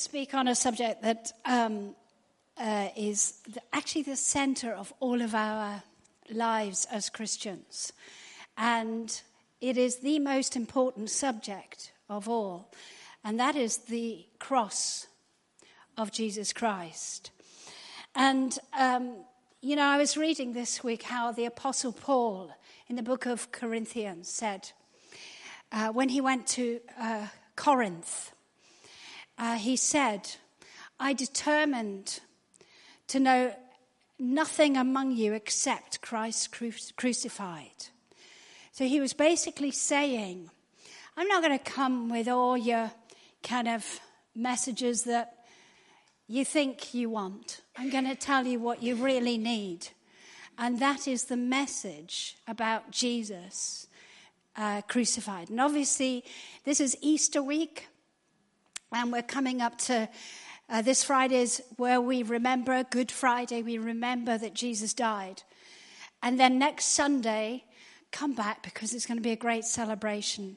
[0.00, 1.94] speak on a subject that um,
[2.58, 5.82] uh, is the, actually the center of all of our
[6.30, 7.92] lives as Christians.
[8.56, 9.20] And
[9.60, 12.72] it is the most important subject of all,
[13.22, 15.06] and that is the cross
[15.96, 17.30] of Jesus Christ.
[18.14, 19.16] And, um,
[19.60, 22.50] you know, I was reading this week how the Apostle Paul
[22.88, 24.72] in the book of Corinthians said,
[25.70, 28.32] uh, when he went to uh, Corinth,
[29.40, 30.36] uh, he said,
[31.00, 32.20] I determined
[33.08, 33.54] to know
[34.18, 37.88] nothing among you except Christ cru- crucified.
[38.72, 40.50] So he was basically saying,
[41.16, 42.92] I'm not going to come with all your
[43.42, 44.00] kind of
[44.34, 45.38] messages that
[46.28, 47.62] you think you want.
[47.78, 49.88] I'm going to tell you what you really need.
[50.58, 53.86] And that is the message about Jesus
[54.54, 55.48] uh, crucified.
[55.48, 56.24] And obviously,
[56.64, 57.88] this is Easter week.
[58.92, 60.08] And we're coming up to
[60.68, 63.62] uh, this Friday is where we remember Good Friday.
[63.62, 65.44] We remember that Jesus died.
[66.24, 67.62] And then next Sunday,
[68.10, 70.56] come back because it's going to be a great celebration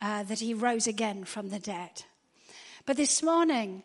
[0.00, 2.04] uh, that he rose again from the dead.
[2.86, 3.82] But this morning,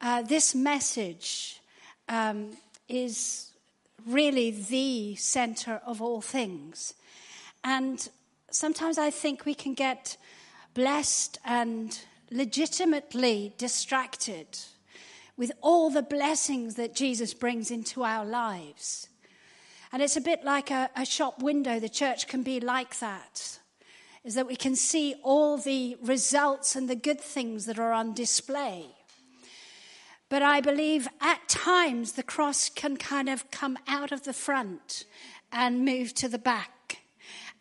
[0.00, 1.60] uh, this message
[2.08, 2.56] um,
[2.88, 3.50] is
[4.06, 6.94] really the center of all things.
[7.62, 8.08] And
[8.50, 10.16] sometimes I think we can get
[10.72, 11.98] blessed and
[12.30, 14.46] legitimately distracted
[15.36, 19.08] with all the blessings that Jesus brings into our lives.
[19.92, 21.78] And it's a bit like a, a, shop window.
[21.78, 23.58] The church can be like that,
[24.24, 28.12] is that we can see all the results and the good things that are on
[28.12, 28.86] display.
[30.28, 35.04] But I believe at times the cross can kind of come out of the front
[35.52, 36.70] and move to the back.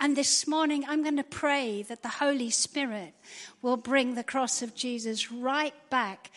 [0.04, 3.14] And this morning, I'm going to pray that the Holy Spirit
[3.62, 6.30] will bring the cross of Jesus right back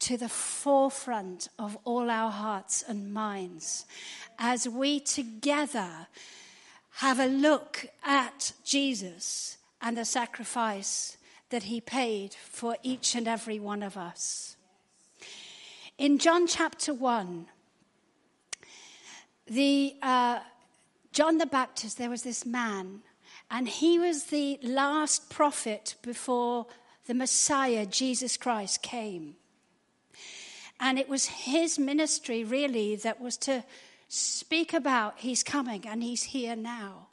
[0.00, 3.86] to the forefront of all our hearts and minds
[4.38, 6.06] as we together
[6.96, 11.16] have a look at Jesus and the sacrifice
[11.48, 14.56] that he paid for each and every one of us.
[15.96, 17.46] In John chapter 1,
[19.46, 20.40] the uh,
[21.14, 23.00] John the Baptist, there was this man,
[23.54, 26.66] and he was the last prophet before
[27.06, 29.36] the Messiah, Jesus Christ, came.
[30.80, 33.62] And it was his ministry, really, that was to
[34.08, 37.06] speak about he's coming and he's here now.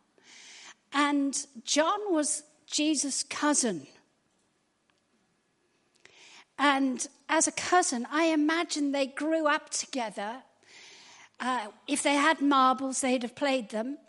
[0.91, 3.85] And John was Jesus' cousin.
[6.57, 10.37] And as a cousin, I imagine they grew up together
[11.39, 13.99] uh, if they had marbles, they'd have played them.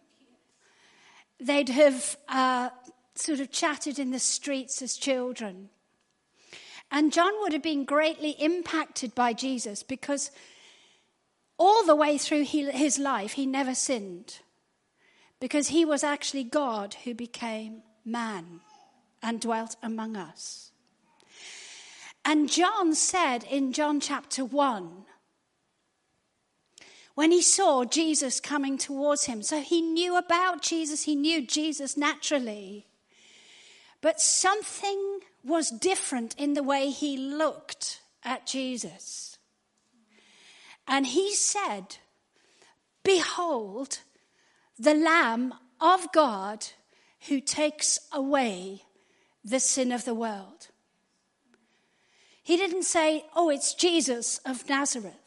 [1.43, 2.71] They'd have uh,
[3.15, 5.71] sort of chatted in the streets as children.
[6.91, 10.31] And John would have been greatly impacted by Jesus because
[11.59, 14.39] all the way through his life, he never sinned
[15.41, 18.61] because he was actually God who became man
[19.23, 20.71] and dwelt among us.
[22.25, 25.05] And John said in John chapter 1
[27.15, 29.43] when he saw Jesus coming towards him.
[29.43, 32.87] So he knew about Jesus, he knew Jesus naturally.
[34.01, 39.39] But something was different in the way he looked at Jesus.
[40.87, 41.97] And he said,
[43.05, 44.01] Behold,
[44.79, 46.67] the Lamb of God
[47.29, 48.83] who takes away
[49.45, 50.69] the sin of the world.
[52.43, 55.22] He didn't say, Oh, it's Jesus of Nazareth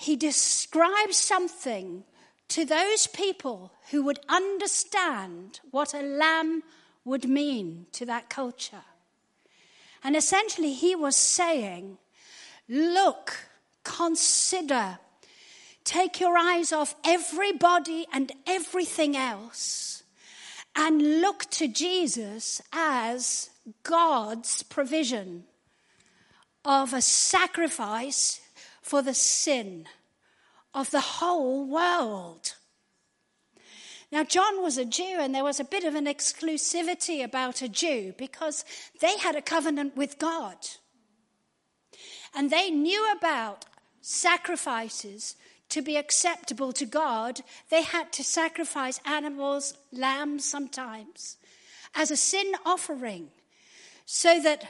[0.00, 2.04] he describes something
[2.46, 6.62] to those people who would understand what a lamb
[7.04, 8.84] would mean to that culture.
[10.04, 11.98] And essentially, he was saying,
[12.68, 13.48] Look,
[13.82, 15.00] consider,
[15.82, 20.04] take your eyes off everybody and everything else,
[20.76, 23.50] and look to Jesus as
[23.82, 25.42] God's provision
[26.64, 28.40] of a sacrifice
[28.88, 29.84] for the sin
[30.72, 32.54] of the whole world.
[34.10, 37.68] Now, John was a Jew, and there was a bit of an exclusivity about a
[37.68, 38.64] Jew because
[39.02, 40.56] they had a covenant with God.
[42.34, 43.66] And they knew about
[44.00, 45.36] sacrifices
[45.68, 47.42] to be acceptable to God.
[47.68, 51.36] They had to sacrifice animals, lambs sometimes,
[51.94, 53.28] as a sin offering,
[54.06, 54.64] so that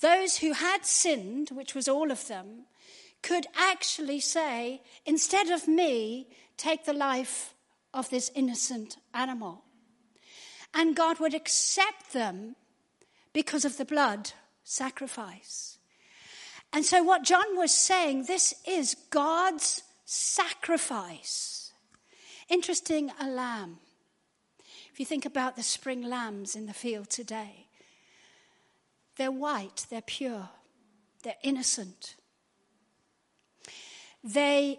[0.00, 2.66] those who had sinned, which was all of them,
[3.22, 7.54] could actually say, instead of me, take the life
[7.92, 9.64] of this innocent animal.
[10.74, 12.56] And God would accept them
[13.32, 14.32] because of the blood
[14.64, 15.78] sacrifice.
[16.72, 21.72] And so, what John was saying, this is God's sacrifice.
[22.48, 23.78] Interesting, a lamb.
[24.92, 27.68] If you think about the spring lambs in the field today,
[29.16, 30.50] they're white, they're pure,
[31.22, 32.16] they're innocent.
[34.22, 34.78] They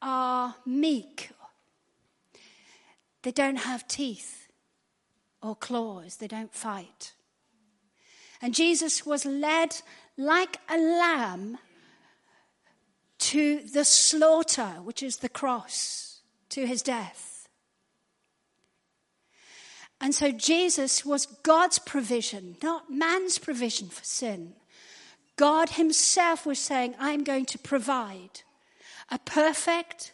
[0.00, 1.30] are meek.
[3.22, 4.48] They don't have teeth
[5.42, 7.12] or claws, they don't fight.
[8.40, 9.76] And Jesus was led
[10.16, 11.58] like a lamb
[13.18, 16.20] to the slaughter, which is the cross,
[16.50, 17.48] to his death.
[20.00, 24.54] And so Jesus was God's provision, not man's provision for sin.
[25.36, 28.42] God Himself was saying, I'm going to provide
[29.10, 30.12] a perfect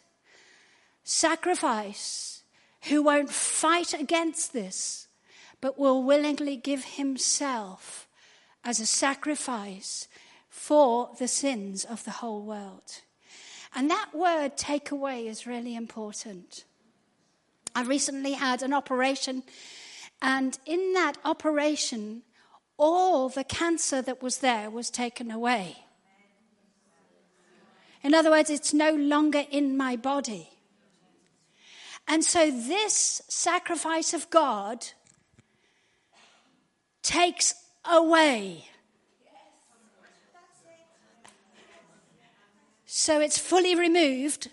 [1.03, 2.43] sacrifice
[2.89, 5.07] who won't fight against this,
[5.59, 8.07] but will willingly give Himself
[8.63, 10.07] as a sacrifice
[10.49, 13.01] for the sins of the whole world.
[13.73, 16.65] And that word take away is really important.
[17.73, 19.43] I recently had an operation,
[20.21, 22.23] and in that operation,
[22.81, 25.77] all the cancer that was there was taken away.
[28.03, 30.49] In other words, it's no longer in my body.
[32.07, 34.87] And so, this sacrifice of God
[37.03, 37.53] takes
[37.85, 38.65] away.
[42.85, 44.49] So it's fully removed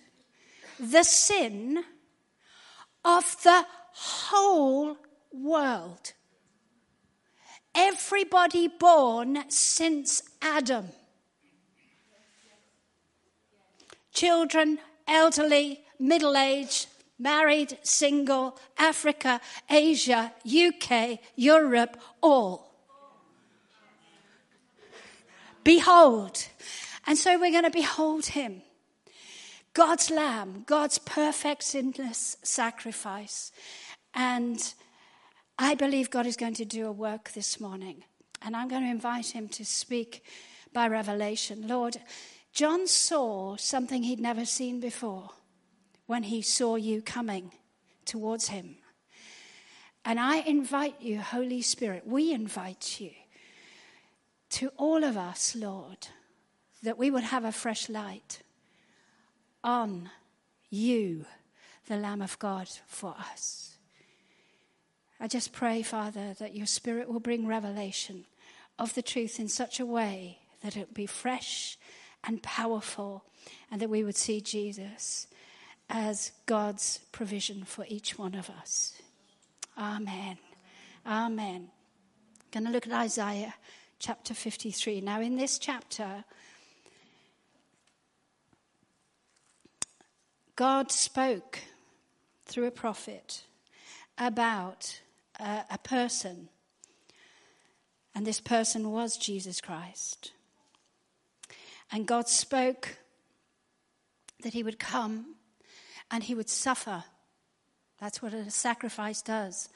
[0.79, 1.83] the sin
[3.05, 4.97] of the whole
[5.33, 6.13] world.
[7.75, 10.89] Everybody born since Adam.
[14.13, 16.87] Children, elderly, middle aged,
[17.19, 22.69] married, single, Africa, Asia, UK, Europe, all.
[25.65, 26.49] Behold.
[27.07, 28.63] And so we're going to behold him.
[29.75, 33.53] God's lamb, God's perfect sinless sacrifice.
[34.15, 34.75] And
[35.59, 38.05] I believe God is going to do a work this morning.
[38.41, 40.23] And I'm going to invite him to speak
[40.73, 41.67] by revelation.
[41.67, 41.97] Lord,
[42.53, 45.31] John saw something he'd never seen before
[46.07, 47.53] when he saw you coming
[48.05, 48.77] towards him.
[50.05, 53.11] And I invite you, Holy Spirit, we invite you
[54.51, 56.09] to all of us, Lord,
[56.83, 58.43] that we would have a fresh light
[59.65, 60.09] on
[60.71, 61.27] you,
[61.89, 63.68] the Lamb of God, for us.
[65.21, 68.25] I just pray, Father, that your Spirit will bring revelation
[68.79, 71.77] of the truth in such a way that it be fresh
[72.25, 73.25] and powerful,
[73.71, 75.27] and that we would see Jesus
[75.89, 78.95] as God's provision for each one of us.
[79.77, 80.39] Amen.
[81.07, 81.71] Amen.
[81.71, 83.55] I'm Going to look at Isaiah
[83.99, 85.01] chapter 53.
[85.01, 86.25] Now, in this chapter,
[90.57, 91.61] God spoke
[92.45, 93.45] through a prophet
[94.19, 95.01] about
[95.39, 96.49] a person,
[98.15, 100.33] and this person was Jesus Christ.
[101.91, 102.99] And God spoke
[104.43, 105.37] that he would come
[106.11, 107.05] and he would suffer.
[108.01, 109.69] That's what a sacrifice does,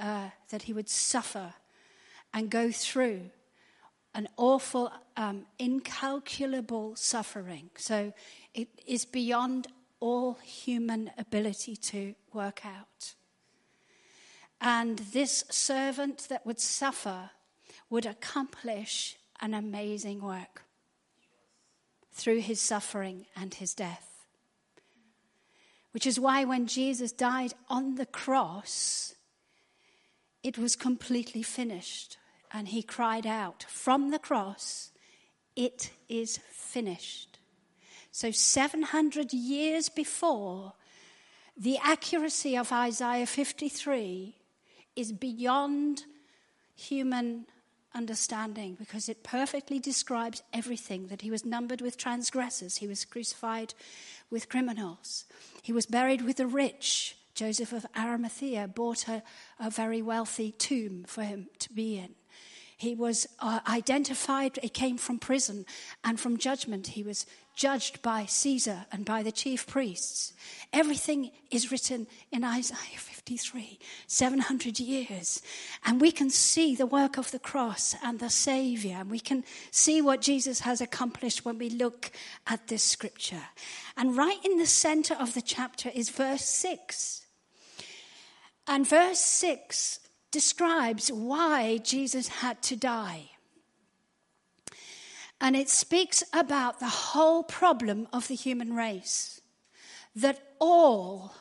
[0.00, 1.54] uh, that he would suffer
[2.32, 3.30] and go through
[4.14, 7.70] an awful, um, incalculable suffering.
[7.76, 8.12] So
[8.54, 9.68] it is beyond
[10.00, 13.14] all human ability to work out.
[14.64, 17.30] And this servant that would suffer
[17.90, 20.62] would accomplish an amazing work
[22.12, 24.24] through his suffering and his death.
[25.90, 29.16] Which is why when Jesus died on the cross,
[30.44, 32.16] it was completely finished
[32.52, 34.90] and he cried out from the cross,
[35.56, 37.40] It is finished.
[38.12, 40.74] So, 700 years before,
[41.56, 44.36] the accuracy of Isaiah 53
[44.96, 46.04] is beyond
[46.74, 47.46] human
[47.94, 53.74] understanding because it perfectly describes everything that he was numbered with transgressors, he was crucified
[54.30, 55.24] with criminals,
[55.62, 57.16] he was buried with the rich.
[57.34, 59.22] Joseph of Arimathea bought a,
[59.58, 62.14] a very wealthy tomb for him to be in.
[62.82, 65.66] He was uh, identified, he came from prison
[66.02, 66.88] and from judgment.
[66.88, 70.32] He was judged by Caesar and by the chief priests.
[70.72, 75.42] Everything is written in Isaiah 53, 700 years.
[75.86, 78.96] And we can see the work of the cross and the Savior.
[78.98, 82.10] And we can see what Jesus has accomplished when we look
[82.48, 83.44] at this scripture.
[83.96, 87.24] And right in the center of the chapter is verse 6.
[88.66, 90.00] And verse 6
[90.32, 93.30] describes why Jesus had to die.
[95.40, 99.40] And it speaks about the whole problem of the human race.
[100.16, 101.34] That all,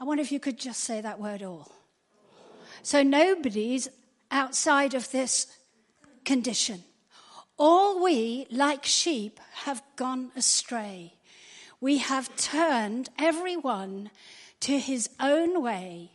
[0.00, 1.72] I wonder if you could just say that word all.
[2.82, 3.88] So nobody's
[4.30, 5.46] outside of this
[6.24, 6.84] condition.
[7.58, 11.14] All we, like sheep, have gone astray.
[11.80, 14.10] We have turned everyone
[14.60, 16.12] to his own way,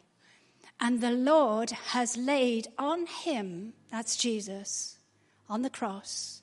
[0.80, 4.98] and the Lord has laid on him, that's Jesus,
[5.50, 6.42] on the cross,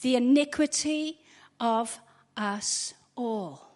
[0.00, 1.18] the iniquity
[1.60, 2.00] of
[2.36, 3.68] us all.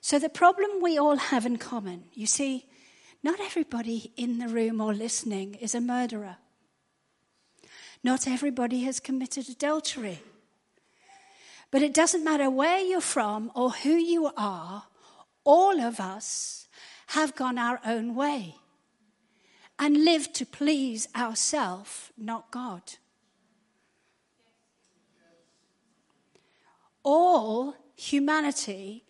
[0.00, 2.66] So, the problem we all have in common, you see,
[3.22, 6.38] not everybody in the room or listening is a murderer.
[8.02, 10.20] Not everybody has committed adultery.
[11.70, 14.84] But it doesn't matter where you're from or who you are,
[15.44, 16.61] all of us
[17.12, 18.54] have gone our own way
[19.78, 22.82] and lived to please ourselves, not God.
[27.02, 29.04] All humanity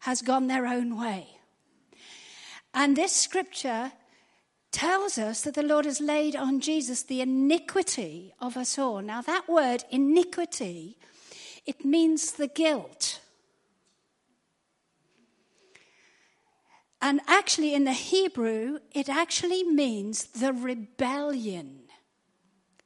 [0.00, 1.28] has gone their own way.
[2.72, 3.92] And this scripture
[4.72, 9.00] tells us that the Lord has laid on Jesus the iniquity of us all.
[9.00, 10.98] Now, that word iniquity,
[11.66, 13.13] it means the guilt.
[17.04, 21.80] And actually, in the Hebrew, it actually means the rebellion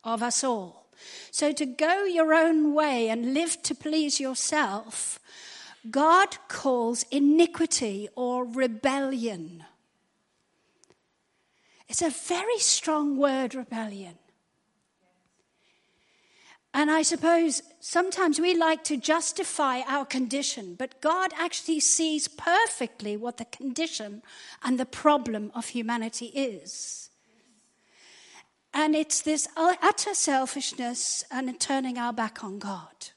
[0.03, 0.91] of us all.
[1.31, 5.21] So, to go your own way and live to please yourself,
[5.89, 9.63] God calls iniquity or rebellion.
[11.89, 14.19] It's a very strong word, rebellion.
[16.79, 23.17] And I suppose sometimes we like to justify our condition, but God actually sees perfectly
[23.17, 24.23] what the condition
[24.63, 27.11] and the problem of humanity is.
[28.73, 33.09] And it's this utter selfishness and turning our back on God.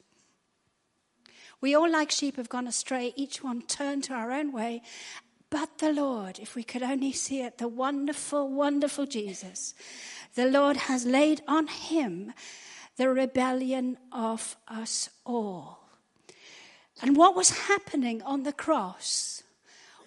[1.61, 4.81] We all, like sheep, have gone astray, each one turned to our own way,
[5.51, 9.75] but the Lord, if we could only see it, the wonderful, wonderful Jesus,
[10.33, 12.33] the Lord has laid on him
[12.97, 15.79] the rebellion of us all.
[17.01, 19.43] And what was happening on the cross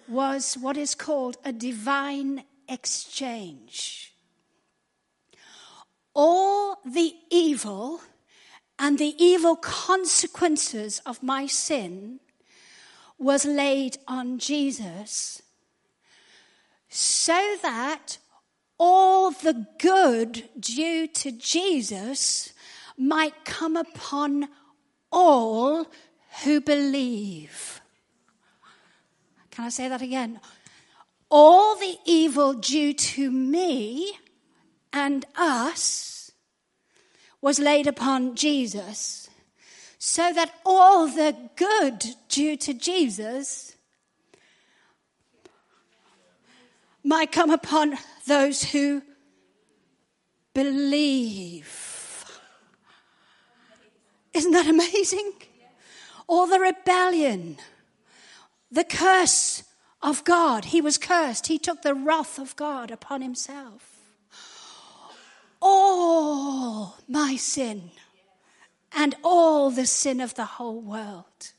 [0.07, 4.13] was what is called a divine exchange.
[6.13, 8.01] All the evil
[8.79, 12.19] and the evil consequences of my sin
[13.17, 15.41] was laid on Jesus
[16.89, 18.17] so that
[18.77, 22.53] all the good due to Jesus
[22.97, 24.47] might come upon
[25.11, 25.87] all
[26.43, 27.81] who believe.
[29.51, 30.39] Can I say that again?
[31.29, 34.17] All the evil due to me
[34.91, 36.31] and us
[37.41, 39.29] was laid upon Jesus
[39.97, 43.75] so that all the good due to Jesus
[47.03, 47.95] might come upon
[48.27, 49.01] those who
[50.53, 51.94] believe.
[54.35, 55.31] Isn't that amazing?
[56.27, 57.57] All the rebellion,
[58.69, 59.63] the curse
[60.01, 60.65] of God.
[60.65, 61.47] He was cursed.
[61.47, 64.01] He took the wrath of God upon himself.
[65.61, 67.91] All my sin
[68.91, 71.51] and all the sin of the whole world.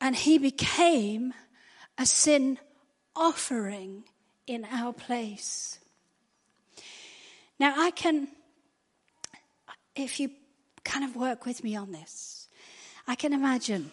[0.00, 1.34] And he became
[1.98, 2.58] a sin
[3.16, 4.04] offering
[4.46, 5.78] in our place.
[7.58, 8.28] Now, I can,
[9.98, 10.30] if you
[10.84, 12.48] kind of work with me on this,
[13.06, 13.90] I can imagine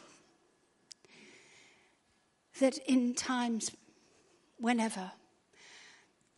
[2.59, 3.71] that in times,
[4.57, 5.12] whenever,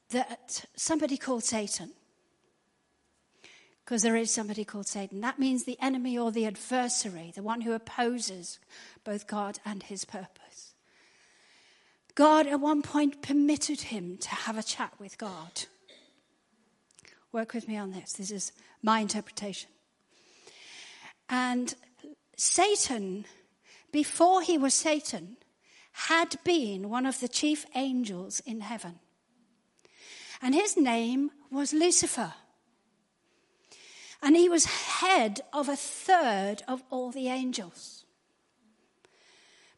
[0.09, 1.91] that somebody called Satan
[3.83, 5.21] because there is somebody called Satan.
[5.21, 8.59] That means the enemy or the adversary, the one who opposes
[9.05, 10.74] both God and his purpose.
[12.13, 15.67] God at one point permitted him to have a chat with God.
[17.38, 18.13] Work with me on this.
[18.13, 18.51] This is
[18.82, 19.70] my interpretation.
[21.29, 21.75] And
[22.36, 23.25] Satan,
[23.91, 25.38] before he was Satan,
[25.91, 28.96] had been one of the chief angels in heaven.
[30.41, 32.34] And his name was Lucifer.
[34.24, 38.03] And he was head of a third of all the angels.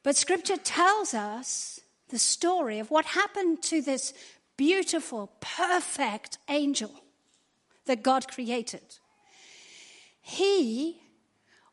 [0.02, 4.14] But scripture tells us the story of what happened to this
[4.56, 7.02] beautiful, perfect angel
[7.90, 9.00] that God created.
[10.22, 11.02] He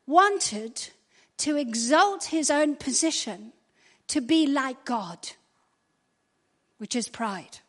[0.07, 0.89] wanted
[1.37, 3.53] to exalt his own position
[4.07, 5.29] to be like God,
[6.79, 7.59] which is pride.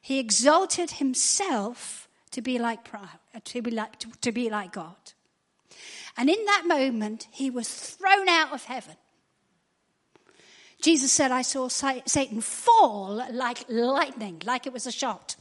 [0.00, 3.06] He exalted himself to be like, uh,
[3.42, 5.12] to be like, to be like God.
[6.16, 8.94] And in that moment, he was thrown out of heaven.
[10.80, 15.34] Jesus said, I saw Satan fall like lightning, like it was a shot,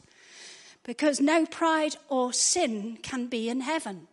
[0.83, 4.07] because no pride or sin can be in heaven.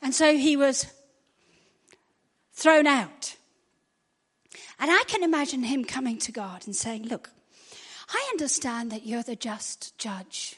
[0.00, 0.86] And so he was
[2.52, 3.36] thrown out.
[4.78, 7.30] And I can imagine him coming to God and saying, Look,
[8.08, 10.56] I understand that you're the just judge.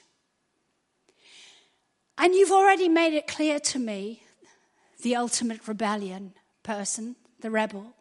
[2.19, 4.23] And you've already made it clear to me,
[5.03, 7.95] the ultimate rebellion person, the rebel,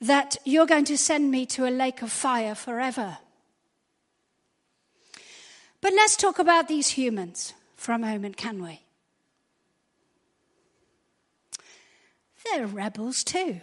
[0.00, 3.18] that you're going to send me to a lake of fire forever.
[5.80, 8.82] But let's talk about these humans for a moment, can we?
[12.44, 13.60] They're rebels too.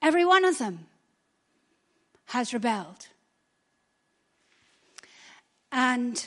[0.00, 0.86] Every one of them
[2.26, 3.08] has rebelled.
[5.70, 6.26] And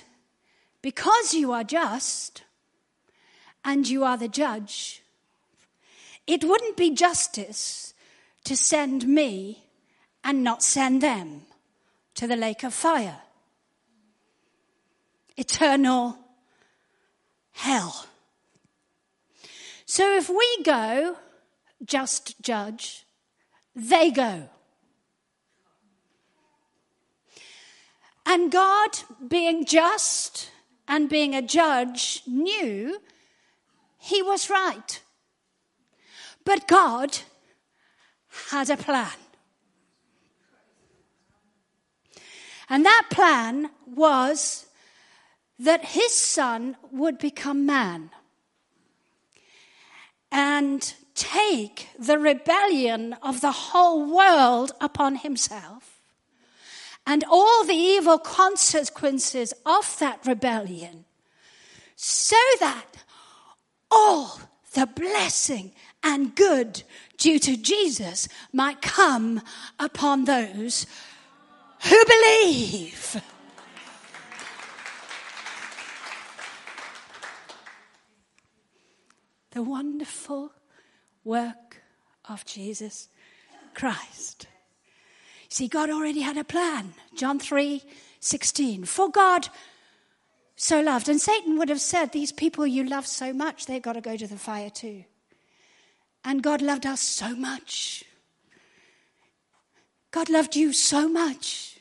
[0.82, 2.44] because you are just
[3.64, 5.04] and you are the judge,
[6.27, 7.94] it wouldn't be justice
[8.44, 9.65] to send me
[10.24, 11.41] and not send them
[12.15, 13.20] to the lake of fire.
[15.38, 16.17] Eternal
[17.51, 18.08] hell.
[19.86, 21.17] So if we go,
[21.86, 23.05] just judge,
[23.75, 24.50] they go.
[28.25, 30.50] And God, being just
[30.88, 33.00] and being a judge, knew
[34.00, 35.01] he was right.
[36.46, 37.18] But God
[38.50, 39.12] had a plan.
[42.70, 44.66] And that plan was
[45.60, 48.12] that his son would become man
[50.31, 56.01] and take the rebellion of the whole world upon himself
[57.08, 61.05] and all the evil consequences of that rebellion
[61.96, 63.03] so that
[63.90, 64.42] all
[64.74, 65.72] the blessing
[66.05, 66.83] and good
[67.18, 69.41] due to Jesus might come
[69.77, 70.85] upon those
[71.83, 73.22] who believe.
[79.51, 80.51] the wonderful
[81.24, 81.81] work
[82.27, 83.07] of Jesus
[83.74, 84.48] Christ.
[85.48, 86.94] See, God already had a plan.
[87.15, 87.81] John 3
[88.20, 88.83] 16.
[88.83, 89.48] For God
[90.57, 91.07] so loved.
[91.07, 94.18] And Satan would have said, These people you love so much, they've got to go
[94.18, 95.05] to the fire too.
[96.25, 98.03] And God loved us so much.
[100.11, 101.79] God loved you so much.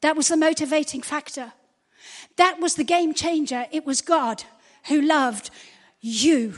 [0.00, 1.52] That was the motivating factor.
[2.36, 3.66] That was the game changer.
[3.70, 4.42] It was God
[4.88, 5.50] who loved
[6.00, 6.54] you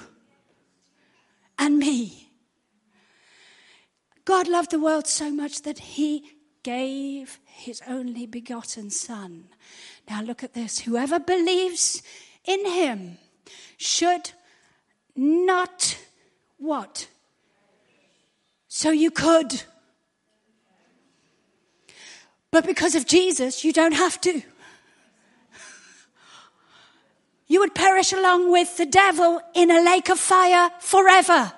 [1.58, 2.30] and me.
[4.24, 6.24] God loved the world so much that he
[6.62, 9.48] gave his only begotten Son.
[10.08, 10.80] Now look at this.
[10.80, 12.02] Whoever believes
[12.44, 13.18] in him
[13.76, 14.30] should
[15.16, 15.98] not
[16.60, 17.08] what?
[18.68, 19.62] So you could.
[22.52, 24.42] But because of Jesus, you don't have to.
[27.46, 31.52] You would perish along with the devil in a lake of fire forever.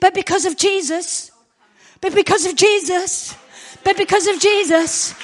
[0.00, 1.30] But because of Jesus,
[2.00, 3.36] but because of Jesus,
[3.84, 5.14] but because of Jesus,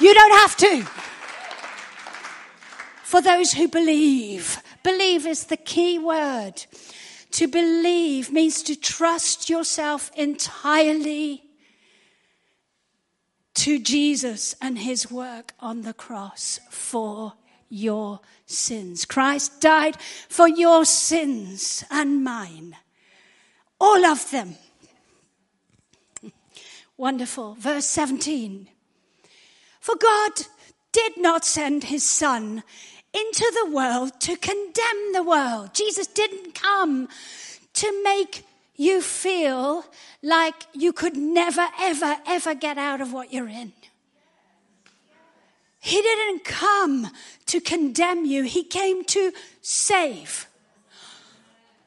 [0.00, 0.82] you don't have to.
[3.04, 6.66] For those who believe, believe is the key word.
[7.32, 11.44] To believe means to trust yourself entirely
[13.54, 17.34] to Jesus and his work on the cross for
[17.68, 19.04] your sins.
[19.04, 19.96] Christ died
[20.28, 22.76] for your sins and mine.
[23.80, 24.56] All of them.
[26.96, 27.54] Wonderful.
[27.54, 28.68] Verse 17.
[29.80, 30.32] For God
[30.92, 32.62] did not send his son
[33.12, 35.74] into the world to condemn the world.
[35.74, 37.08] Jesus didn't come
[37.74, 38.44] to make
[38.76, 39.84] you feel
[40.22, 43.72] like you could never, ever, ever get out of what you're in.
[45.80, 47.08] He didn't come
[47.46, 50.46] to condemn you, He came to save.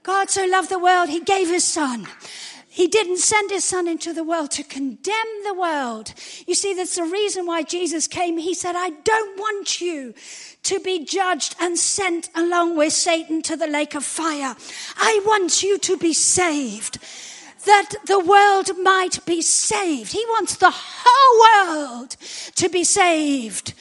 [0.02, 2.08] God so loved the world, He gave His Son.
[2.74, 6.12] He didn't send his son into the world to condemn the world.
[6.48, 8.40] You see, that's the reason why Jesus came.
[8.40, 10.16] He said, I don't want you
[10.64, 14.56] to be judged and sent along with Satan to the lake of fire.
[14.98, 16.98] I want you to be saved
[17.66, 20.12] that the world might be saved.
[20.12, 22.18] He wants the whole world
[22.56, 23.76] to be saved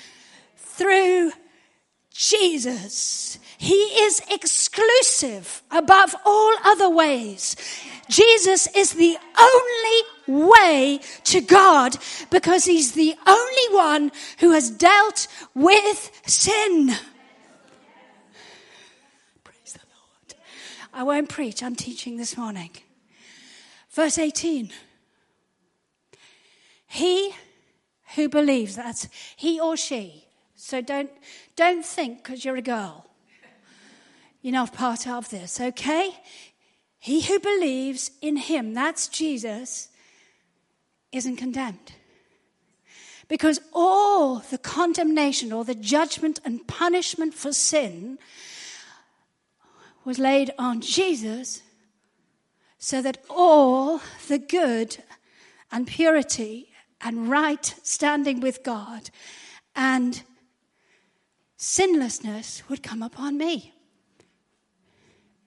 [0.58, 1.32] through
[2.10, 3.38] Jesus.
[3.56, 7.56] He is exclusive above all other ways.
[8.08, 11.96] Jesus is the only way to God
[12.30, 16.94] because he's the only one who has dealt with sin.
[19.44, 20.34] Praise the Lord.
[20.92, 22.70] I won't preach, I'm teaching this morning.
[23.90, 24.70] Verse 18.
[26.86, 27.34] He
[28.14, 30.26] who believes, that's he or she.
[30.54, 31.10] So don't,
[31.56, 33.06] don't think because you're a girl.
[34.42, 36.14] You're not part of this, okay?
[37.02, 39.88] He who believes in him, that's Jesus,
[41.10, 41.94] isn't condemned.
[43.26, 48.20] Because all the condemnation or the judgment and punishment for sin
[50.04, 51.62] was laid on Jesus
[52.78, 54.98] so that all the good
[55.72, 56.68] and purity
[57.00, 59.10] and right standing with God
[59.74, 60.22] and
[61.56, 63.72] sinlessness would come upon me.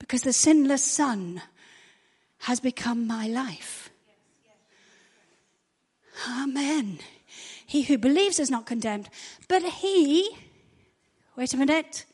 [0.06, 1.42] Because the sinless Son
[2.42, 3.90] has become my life.
[6.30, 7.00] Amen.
[7.66, 9.10] He who believes is not condemned,
[9.48, 10.30] but he,
[11.36, 12.06] wait a minute,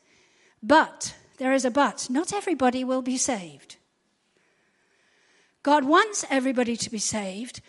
[0.62, 3.76] but, there is a but, not everybody will be saved.
[5.62, 7.60] God wants everybody to be saved,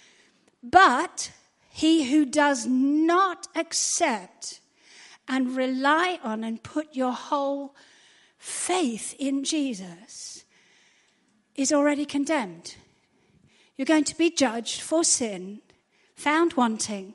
[0.63, 1.33] but
[1.69, 4.61] he who does not accept
[5.27, 7.75] and rely on and put your whole
[8.43, 10.43] faith in Jesus
[11.55, 12.75] is already condemned.
[13.77, 15.61] You're going to be judged for sin,
[16.15, 17.13] found wanting,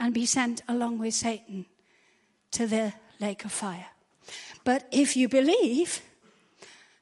[0.00, 1.66] and be sent along with Satan
[2.52, 3.88] to the lake of fire.
[4.64, 6.00] But if you believe,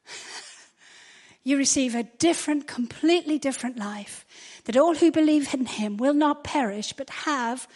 [1.44, 4.26] you receive a different, completely different life.
[4.64, 7.68] That all who believe in him will not perish, but have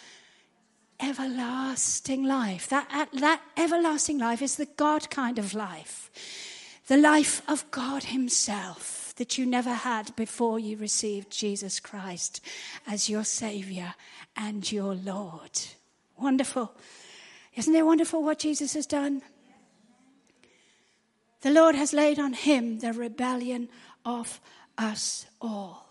[1.01, 2.69] everlasting life.
[2.69, 6.09] That, that everlasting life is the God kind of life.
[6.87, 12.41] The life of God himself that you never had before you received Jesus Christ
[12.87, 13.93] as your Savior
[14.35, 15.51] and your Lord.
[16.17, 16.71] Wonderful.
[17.55, 19.21] Isn't it wonderful what Jesus has done?
[21.41, 23.69] The Lord has laid on him the rebellion
[24.05, 24.39] of
[24.77, 25.88] us all.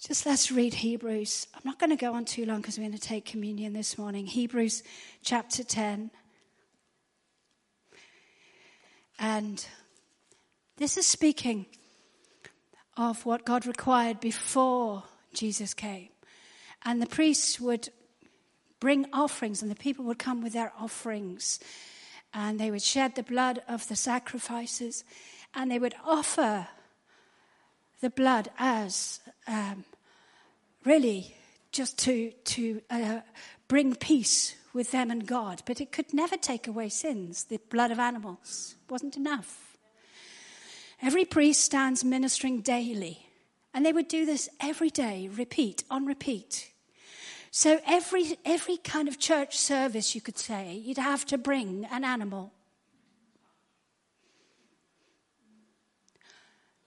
[0.00, 1.48] Just let's read Hebrews.
[1.52, 3.98] I'm not going to go on too long because we're going to take communion this
[3.98, 4.26] morning.
[4.26, 4.84] Hebrews
[5.24, 6.12] chapter 10.
[9.18, 9.66] And
[10.76, 11.66] this is speaking
[12.96, 15.02] of what God required before
[15.34, 16.10] Jesus came.
[16.84, 17.88] And the priests would
[18.78, 21.58] bring offerings, and the people would come with their offerings
[22.32, 25.02] and they would shed the blood of the sacrifices
[25.54, 26.68] and they would offer
[28.00, 29.84] the blood as um,
[30.84, 31.34] really
[31.72, 33.20] just to, to uh,
[33.66, 35.62] bring peace with them and God.
[35.66, 37.44] But it could never take away sins.
[37.44, 39.76] The blood of animals wasn't enough.
[41.02, 43.26] Every priest stands ministering daily.
[43.74, 46.70] And they would do this every day, repeat on repeat.
[47.50, 52.04] So every, every kind of church service, you could say, you'd have to bring an
[52.04, 52.52] animal.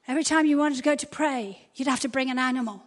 [0.07, 2.83] Every time you wanted to go to pray, you'd have to bring an animal.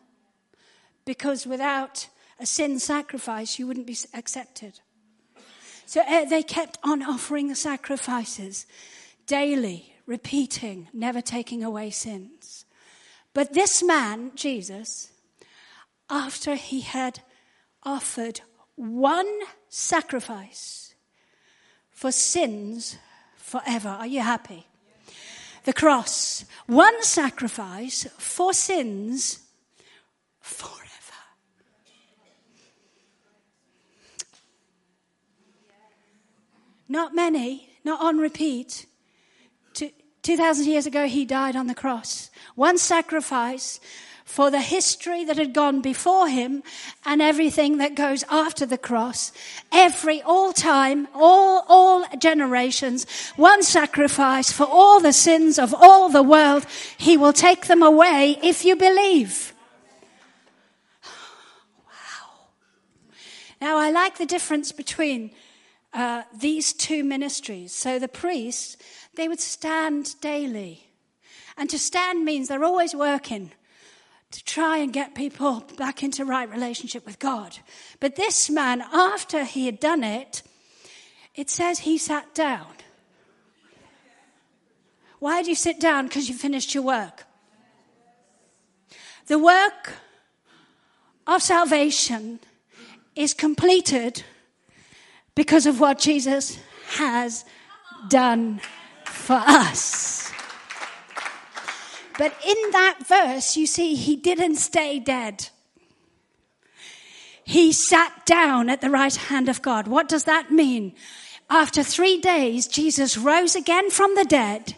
[1.04, 2.08] Because without
[2.40, 4.80] a sin sacrifice, you wouldn't be accepted.
[5.86, 8.66] So uh, they kept on offering the sacrifices
[9.26, 12.64] daily, repeating, never taking away sins.
[13.32, 15.12] But this man, Jesus,
[16.10, 17.20] after he had
[17.82, 18.40] offered
[18.76, 19.28] one
[19.68, 20.94] sacrifice
[21.90, 22.98] for sins
[23.36, 23.88] forever.
[23.88, 24.66] Are you happy?
[25.64, 26.44] The cross.
[26.66, 29.40] One sacrifice for sins
[30.40, 30.84] forever.
[36.88, 38.86] Not many, not on repeat.
[40.22, 42.30] 2,000 years ago, he died on the cross.
[42.54, 43.78] One sacrifice
[44.24, 46.62] for the history that had gone before him
[47.04, 49.32] and everything that goes after the cross.
[49.70, 53.06] Every, all time, all, all generations,
[53.36, 56.66] one sacrifice for all the sins of all the world.
[56.96, 59.52] He will take them away if you believe.
[61.04, 62.46] Wow.
[63.60, 65.32] Now I like the difference between
[65.92, 67.72] uh, these two ministries.
[67.72, 68.78] So the priests,
[69.16, 70.86] they would stand daily.
[71.58, 73.52] And to stand means they're always working
[74.34, 77.56] to try and get people back into right relationship with God.
[78.00, 80.42] But this man, after he had done it,
[81.36, 82.66] it says he sat down.
[85.20, 86.08] Why did you sit down?
[86.08, 87.26] Because you finished your work.
[89.28, 89.92] The work
[91.28, 92.40] of salvation
[93.14, 94.24] is completed
[95.36, 96.58] because of what Jesus
[96.96, 97.44] has
[98.08, 98.60] done
[99.04, 100.23] for us.
[102.18, 105.48] But in that verse, you see, he didn't stay dead.
[107.44, 109.86] He sat down at the right hand of God.
[109.86, 110.94] What does that mean?
[111.50, 114.74] After three days, Jesus rose again from the dead,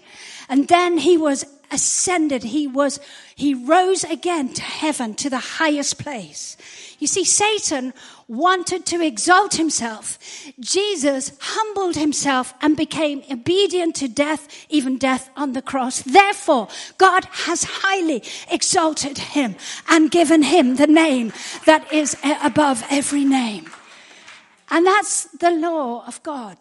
[0.48, 2.42] and then he was ascended.
[2.44, 3.00] He was,
[3.34, 6.56] he rose again to heaven, to the highest place.
[6.98, 7.92] You see, Satan
[8.28, 10.18] wanted to exalt himself.
[10.58, 16.02] Jesus humbled himself and became obedient to death, even death on the cross.
[16.02, 19.56] Therefore, God has highly exalted him
[19.88, 21.32] and given him the name
[21.66, 23.70] that is above every name.
[24.70, 26.58] And that's the law of God.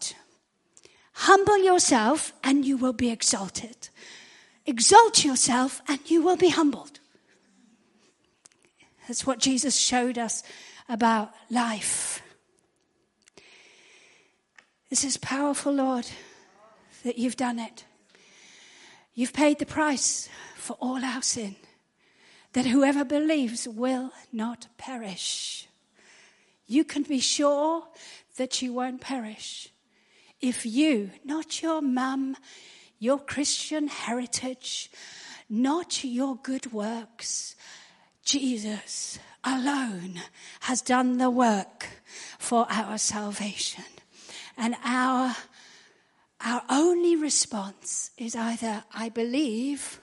[1.12, 3.88] Humble yourself and you will be exalted.
[4.66, 7.00] Exalt yourself and you will be humbled.
[9.06, 10.42] That's what Jesus showed us
[10.88, 12.20] about life.
[14.90, 16.06] This is powerful, Lord,
[17.04, 17.84] that you've done it.
[19.14, 21.56] You've paid the price for all our sin,
[22.52, 25.68] that whoever believes will not perish.
[26.66, 27.86] You can be sure
[28.36, 29.68] that you won't perish
[30.40, 32.36] if you, not your mum,
[32.98, 34.90] your Christian heritage,
[35.48, 37.54] not your good works,
[38.24, 40.20] Jesus alone
[40.60, 41.86] has done the work
[42.38, 43.84] for our salvation.
[44.56, 45.36] And our,
[46.40, 50.00] our only response is either I believe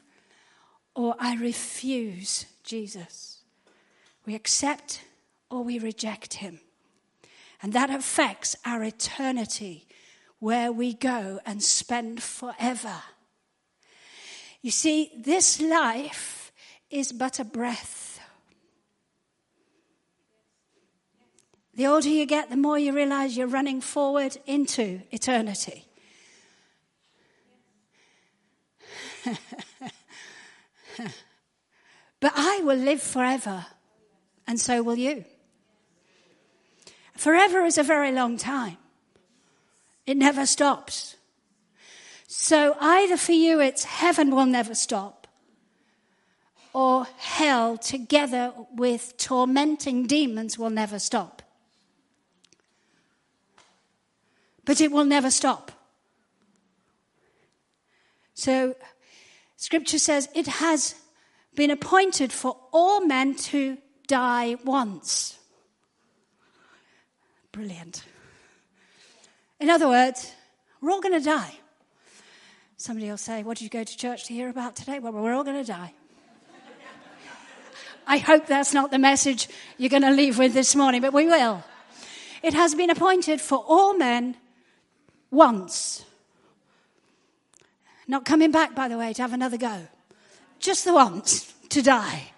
[0.96, 3.42] or I refuse Jesus.
[4.26, 5.02] We accept
[5.50, 6.62] or we reject him.
[7.62, 9.88] And that affects our eternity
[10.44, 12.98] where we go and spend forever.
[14.62, 16.52] You see, this life
[16.90, 18.04] is but a breath
[21.76, 25.86] The older you get, the more you realize you're running forward into eternity.
[32.20, 33.66] but I will live forever,
[34.46, 35.26] and so will you.
[37.18, 38.78] Forever is a very long time,
[40.06, 41.16] it never stops.
[42.28, 45.28] So either for you, it's heaven will never stop,
[46.74, 51.44] or hell together with tormenting demons will never stop.
[54.66, 55.72] but it will never stop.
[58.34, 58.76] So,
[59.58, 60.96] scripture says it has
[61.56, 65.38] been appointed for all men to die once.
[67.52, 68.04] Brilliant.
[69.64, 70.34] In other words,
[70.82, 71.56] we're all going to die.
[72.76, 75.00] Somebody will say, What did you go to church to hear about today?
[75.00, 75.94] Well, we're all going to die.
[78.06, 79.48] I hope that's not the message
[79.78, 81.64] you're going to leave with this morning, but we will.
[82.42, 84.36] It has been appointed for all men
[85.32, 86.04] once.
[88.06, 89.88] Not coming back, by the way, to have another go.
[90.60, 92.34] Just the once to die.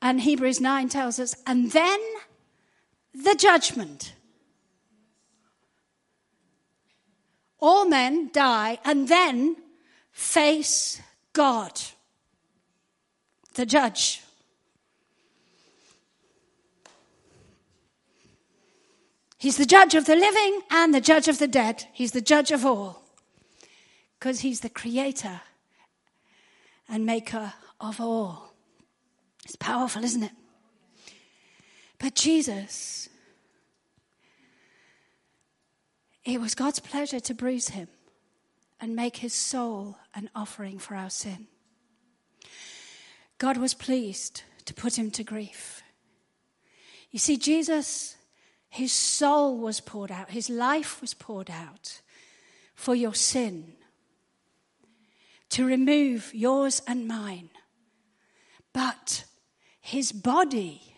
[0.00, 1.98] And Hebrews 9 tells us, and then
[3.12, 4.12] the judgment.
[7.60, 9.56] All men die and then
[10.12, 11.00] face
[11.32, 11.80] God,
[13.54, 14.22] the judge.
[19.38, 21.86] He's the judge of the living and the judge of the dead.
[21.92, 23.02] He's the judge of all.
[24.18, 25.40] Because he's the creator
[26.88, 28.52] and maker of all.
[29.44, 30.32] It's powerful, isn't it?
[32.00, 33.08] But Jesus,
[36.24, 37.88] it was God's pleasure to bruise him
[38.80, 41.46] and make his soul an offering for our sin.
[43.38, 45.82] God was pleased to put him to grief.
[47.10, 48.16] You see, Jesus
[48.68, 52.00] his soul was poured out, his life was poured out
[52.74, 53.72] for your sin,
[55.50, 57.48] to remove yours and mine.
[58.72, 59.24] But
[59.80, 60.94] his body,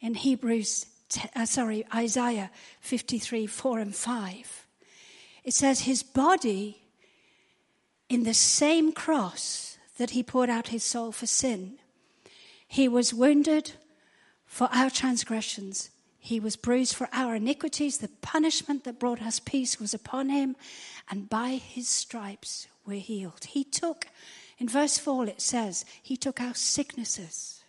[0.00, 0.86] in Hebrews,
[1.34, 2.50] uh, sorry, Isaiah
[2.80, 4.66] 53, 4 and 5,
[5.44, 6.82] it says his body
[8.08, 11.78] in the same cross that he poured out his soul for sin,
[12.66, 13.72] he was wounded
[14.46, 15.90] for our transgressions.
[16.18, 17.98] He was bruised for our iniquities.
[17.98, 20.56] The punishment that brought us peace was upon him,
[21.10, 23.44] and by his stripes we're healed.
[23.44, 24.06] He took,
[24.58, 27.63] in verse 4, it says, He took our sicknesses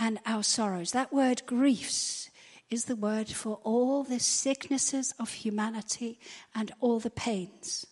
[0.00, 0.92] and our sorrows.
[0.92, 2.30] That word griefs
[2.70, 6.18] is the word for all the sicknesses of humanity
[6.54, 7.86] and all the pains.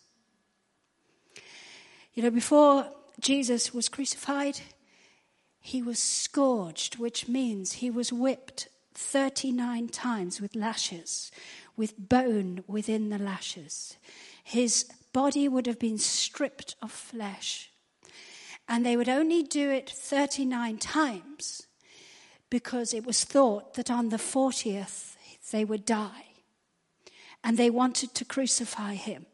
[2.15, 2.87] You know, before
[3.19, 4.59] Jesus was crucified,
[5.59, 11.31] he was scourged, which means he was whipped 39 times with lashes,
[11.77, 13.97] with bone within the lashes.
[14.43, 17.69] His body would have been stripped of flesh.
[18.67, 21.67] And they would only do it 39 times
[22.49, 25.15] because it was thought that on the 40th
[25.51, 26.25] they would die.
[27.43, 29.25] And they wanted to crucify him.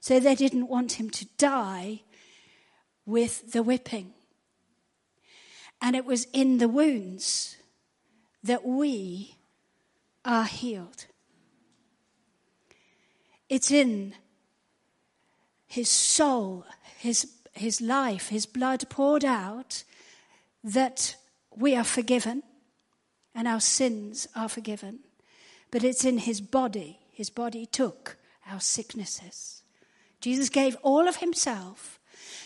[0.00, 2.02] So they didn't want him to die
[3.04, 4.14] with the whipping.
[5.80, 7.56] And it was in the wounds
[8.42, 9.36] that we
[10.24, 11.06] are healed.
[13.48, 14.14] It's in
[15.66, 16.64] his soul,
[16.98, 19.84] his, his life, his blood poured out
[20.64, 21.16] that
[21.56, 22.42] we are forgiven
[23.34, 25.00] and our sins are forgiven.
[25.70, 26.98] But it's in his body.
[27.12, 29.62] His body took our sicknesses.
[30.20, 31.98] Jesus gave all of himself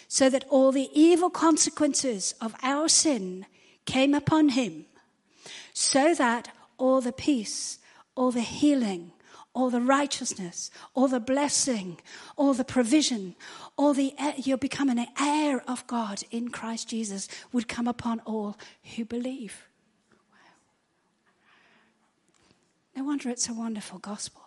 [0.09, 3.47] so that all the evil consequences of our sin
[3.85, 4.87] came upon him,
[5.73, 7.79] so that all the peace,
[8.15, 9.13] all the healing,
[9.55, 11.99] all the righteousness, all the blessing,
[12.37, 13.35] all the provision,
[13.77, 18.57] all the you'll become an heir of God in Christ Jesus would come upon all
[18.97, 19.69] who believe.
[22.95, 24.43] No wonder it's a wonderful gospel.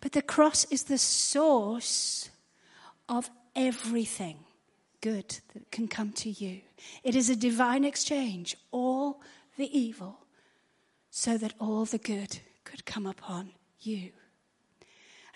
[0.00, 2.30] But the cross is the source
[3.08, 4.38] of everything
[5.00, 6.60] good that can come to you.
[7.02, 9.20] It is a divine exchange, all
[9.56, 10.20] the evil,
[11.10, 14.12] so that all the good could come upon you.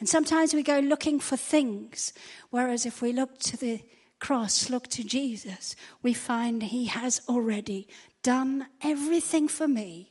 [0.02, 2.12] And sometimes we go looking for things,
[2.50, 3.84] whereas if we look to the
[4.18, 7.86] cross, look to Jesus, we find He has already
[8.24, 10.10] done everything for me.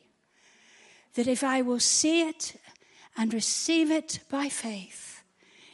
[1.15, 2.55] That if I will see it
[3.17, 5.23] and receive it by faith,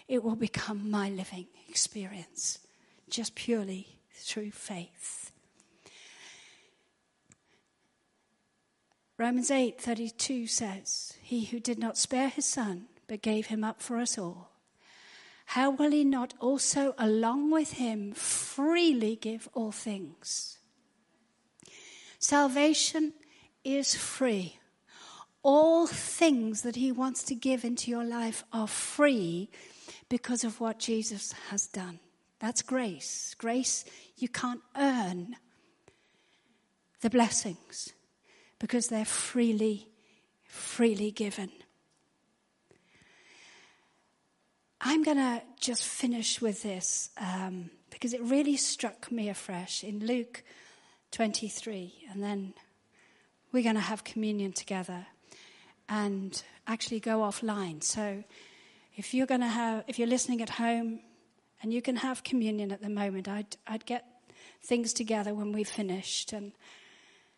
[0.07, 2.57] it will become my living experience,
[3.11, 5.31] just purely through faith.
[9.19, 13.97] Romans 8:32 says, "He who did not spare his son, but gave him up for
[13.97, 14.51] us all,
[15.47, 20.59] how will he not also along with him freely give all things?"
[22.19, 23.13] Salvation
[23.63, 24.59] is free.
[25.43, 29.49] All things that he wants to give into your life are free
[30.09, 31.99] because of what Jesus has done.
[32.39, 33.33] That's grace.
[33.37, 33.85] Grace,
[34.17, 35.37] you can't earn
[37.01, 37.93] the blessings
[38.59, 39.87] because they're freely,
[40.43, 41.51] freely given.
[44.79, 50.05] I'm going to just finish with this um, because it really struck me afresh in
[50.05, 50.43] Luke
[51.11, 52.53] 23, and then
[53.51, 55.07] we're going to have communion together
[55.89, 57.81] and actually go offline.
[57.83, 58.23] So
[58.95, 60.99] if you're going to have, if you're listening at home
[61.63, 64.05] and you can have communion at the moment, I'd, I'd get
[64.63, 66.51] things together when we've finished, and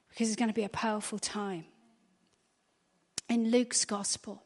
[0.09, 1.65] because it's going to be a powerful time.
[3.29, 4.43] In Luke's Gospel,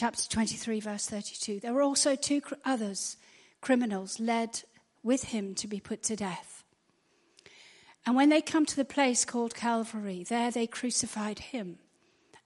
[0.00, 3.18] chapter 23, verse 32, there were also two others,
[3.60, 4.62] criminals, led
[5.02, 6.64] with him to be put to death.
[8.06, 11.76] And when they come to the place called Calvary, there they crucified him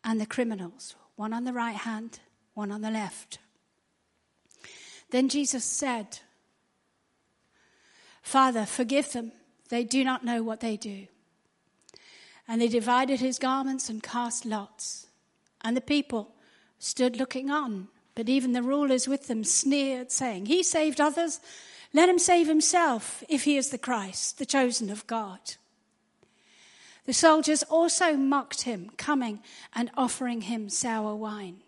[0.02, 2.18] and the criminals, one on the right hand
[2.54, 3.38] one on the left.
[5.10, 6.18] Then Jesus said,
[8.20, 9.30] Father, forgive them.
[9.68, 11.06] They do not know what they do.
[12.48, 15.06] And they divided his garments and cast lots.
[15.62, 16.33] And the people
[16.84, 17.88] stood looking on.
[18.14, 21.40] But even the rulers with them sneered, saying, He saved others.
[21.92, 25.38] Let him save himself if he is the Christ, the chosen of God.
[27.06, 29.40] The soldiers also mocked him, coming
[29.74, 31.58] and offering him sour wine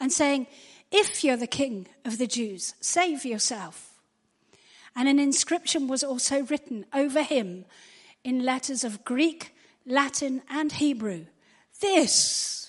[0.00, 0.46] and saying,
[0.90, 4.00] If you're the king of the Jews, save yourself.
[4.96, 7.64] And an inscription was also written over him
[8.24, 9.54] in letters of Greek,
[9.86, 11.26] Latin, and Hebrew.
[11.80, 12.59] This,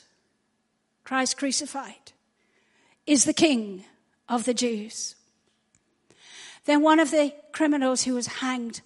[1.11, 2.13] Christ crucified,
[3.05, 3.83] is the king
[4.29, 5.15] of the Jews.
[6.63, 8.79] Then one of the criminals who was hanged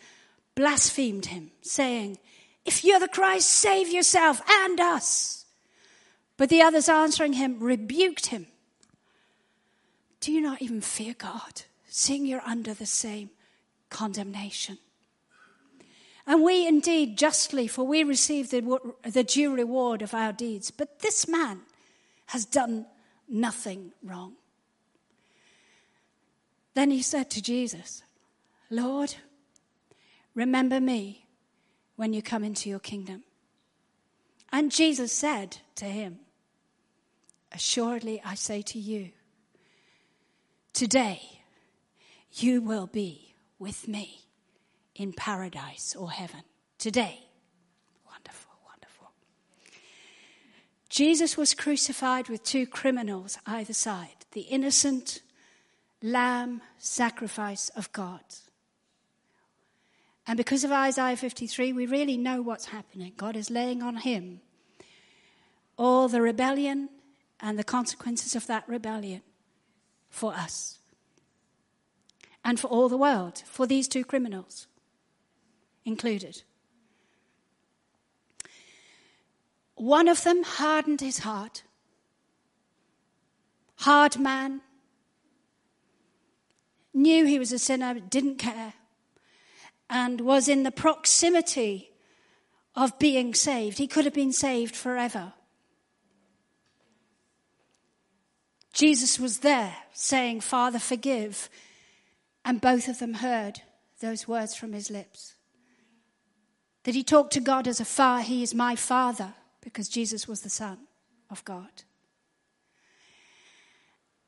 [0.56, 2.18] blasphemed him, saying,
[2.66, 5.46] If you're the Christ, save yourself and us.
[6.36, 8.48] But the others answering him rebuked him.
[10.20, 13.30] Do you not even fear God, seeing you're under the same
[13.92, 14.80] condemnation?
[16.26, 20.72] And we indeed justly, for we receive the, the due reward of our deeds.
[20.72, 21.62] But this man
[22.28, 22.86] has done
[23.28, 24.34] nothing wrong.
[26.74, 28.04] Then he said to Jesus,
[28.70, 29.16] Lord,
[30.34, 31.26] remember me
[31.96, 33.24] when you come into your kingdom.
[34.52, 36.20] And Jesus said to him,
[37.52, 39.12] Assuredly, I say to you,
[40.74, 41.22] today
[42.34, 44.26] you will be with me
[44.96, 46.42] in paradise or heaven.
[46.78, 47.20] Today.
[48.06, 49.12] Wonderful, wonderful.
[50.96, 55.22] Jesus was crucified with two criminals either side the innocent
[56.02, 58.24] lamb sacrifice of God,
[60.26, 63.12] And because of Isaiah 53, we really know what's happening.
[63.18, 64.40] God is laying on him
[65.78, 66.88] all the rebellion
[67.42, 69.22] and the consequences of that rebellion
[70.10, 70.80] for us
[72.46, 74.68] and for all the world, for these two criminals
[75.84, 76.44] included.
[79.76, 81.64] One of them hardened his heart.
[83.78, 84.62] Hard man.
[86.94, 88.74] Knew he was a sinner, didn't care.
[89.90, 91.92] And was in the proximity
[92.74, 93.78] of being saved.
[93.78, 95.34] He could have been saved forever.
[98.74, 101.50] Jesus was there saying, Father, forgive.
[102.44, 103.62] And both of them heard
[104.00, 105.36] those words from his lips.
[106.84, 109.34] That he talked to God as a father, he is my father
[109.66, 110.78] because Jesus was the Son
[111.32, 111.84] of God.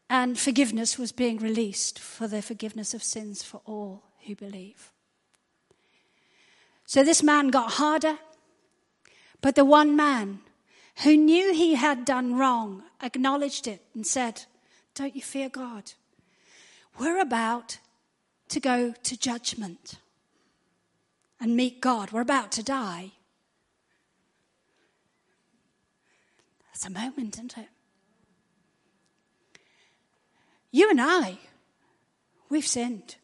[0.10, 4.92] And forgiveness was being released for the forgiveness of sins for all who believe.
[6.86, 8.18] So this man got harder,
[9.42, 10.40] but the one man
[11.04, 14.46] who knew he had done wrong acknowledged it and said,
[14.96, 15.92] Don't you fear God?
[16.98, 17.78] We're about
[18.50, 19.96] to go to judgment
[21.40, 22.12] and meet God.
[22.12, 23.12] We're about to die.
[26.78, 27.70] That's a moment, isn't it?
[30.70, 31.40] You and I,
[32.50, 33.16] we've sinned.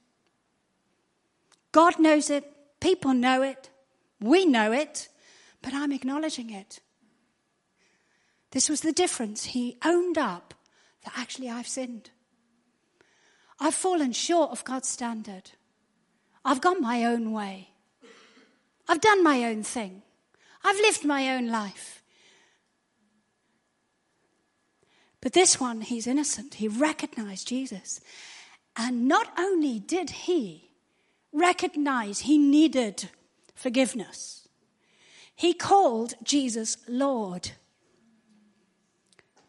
[1.71, 3.69] God knows it, people know it,
[4.19, 5.07] we know it,
[5.61, 6.79] but I'm acknowledging it.
[8.49, 9.43] This was the difference.
[9.43, 10.55] He owned up
[11.05, 12.09] that actually I've sinned.
[13.59, 15.51] I've fallen short of God's standard.
[16.43, 17.69] I've gone my own way.
[18.87, 20.01] I've done my own thing.
[20.63, 22.02] I've lived my own life.
[25.23, 26.55] But this one, he's innocent.
[26.55, 28.01] He recognized Jesus.
[28.75, 30.69] And not only did he
[31.31, 33.09] recognize he needed
[33.55, 34.49] forgiveness,
[35.33, 37.51] he called Jesus Lord.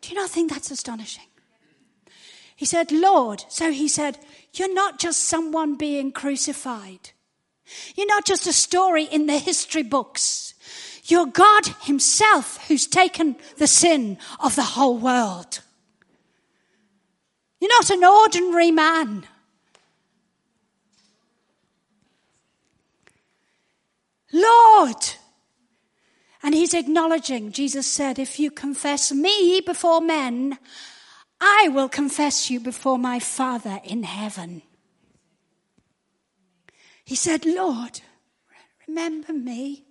[0.00, 1.24] Do you not think that's astonishing?
[2.54, 3.44] He said, Lord.
[3.48, 4.20] So he said,
[4.52, 7.10] You're not just someone being crucified.
[7.96, 10.54] You're not just a story in the history books.
[11.06, 15.62] You're God Himself who's taken the sin of the whole world.
[17.64, 19.24] You're not an ordinary man.
[24.30, 25.02] Lord.
[26.42, 30.58] And he's acknowledging, Jesus said, if you confess me before men,
[31.40, 34.60] I will confess you before my Father in heaven.
[37.02, 38.02] He said, Lord,
[38.86, 39.86] remember me.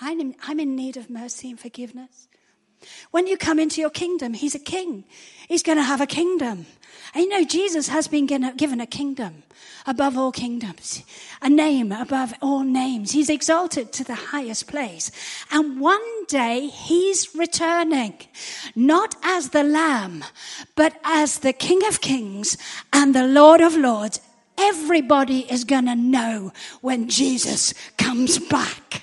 [0.00, 2.28] I'm in, need of mercy and forgiveness.
[3.10, 5.04] When you come into your kingdom, he's a king.
[5.48, 6.66] He's going to have a kingdom.
[7.14, 9.42] And you know, Jesus has been given a kingdom
[9.86, 11.02] above all kingdoms,
[11.42, 13.12] a name above all names.
[13.12, 15.10] He's exalted to the highest place.
[15.50, 18.14] And one day he's returning,
[18.76, 20.24] not as the Lamb,
[20.76, 22.56] but as the King of Kings
[22.92, 24.20] and the Lord of Lords.
[24.56, 29.02] Everybody is going to know when Jesus comes back.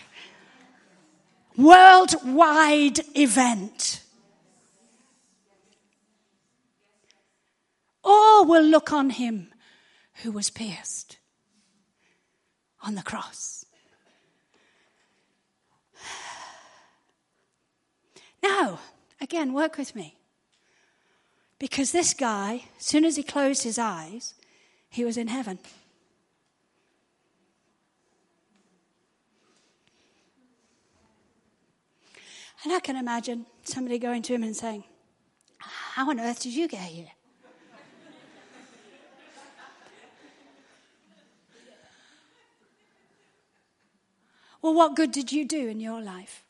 [1.57, 4.03] Worldwide event.
[8.07, 9.49] all will look on him
[10.23, 11.17] who was pierced
[12.81, 13.65] on the cross.
[18.41, 18.79] Now,
[19.19, 20.15] again, work with me.
[21.59, 24.35] Because this guy, as soon as he closed his eyes,
[24.89, 25.59] he was in heaven.
[32.63, 34.83] And I can imagine somebody going to him and saying,
[35.59, 37.07] How on earth did you get here?
[44.61, 46.43] Well, what good did you do in your life?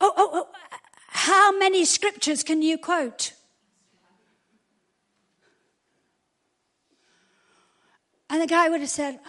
[0.00, 0.48] Oh, oh, oh,
[1.08, 3.34] how many scriptures can you quote?
[8.30, 9.20] And the guy would have said,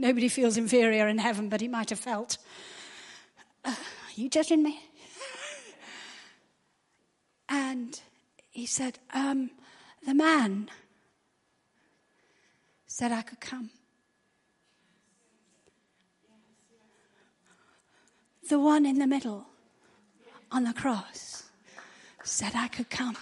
[0.00, 2.38] Nobody feels inferior in heaven, but he might have felt,
[3.66, 4.80] uh, Are you judging me?
[7.50, 8.00] and
[8.48, 9.50] he said, um,
[10.06, 10.70] The man
[12.86, 13.68] said I could come.
[18.48, 19.48] The one in the middle
[20.50, 21.44] on the cross
[22.24, 23.18] said I could come.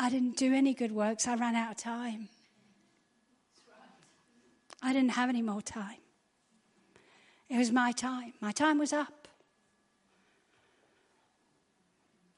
[0.00, 1.28] I didn't do any good works.
[1.28, 2.30] I ran out of time.
[4.82, 5.98] I didn't have any more time.
[7.50, 8.32] It was my time.
[8.40, 9.28] My time was up.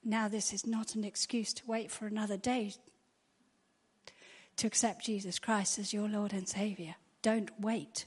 [0.05, 2.75] Now, this is not an excuse to wait for another day
[4.57, 6.97] to accept Jesus Christ as your Lord and Savior.
[7.23, 8.07] Don't wait